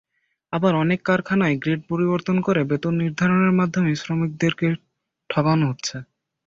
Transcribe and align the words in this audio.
আবার 0.53 0.73
অনেক 0.75 0.99
কারখানায় 1.03 1.55
গ্রেড 1.57 1.81
পরিবর্তন 1.89 2.37
করে 2.41 2.61
বেতন 2.63 2.93
নির্ধারণের 3.01 3.53
মাধ্যমে 3.59 3.91
শ্রমিকদের 3.95 4.51
ঠকানো 5.29 5.65
হচ্ছে। 5.71 5.95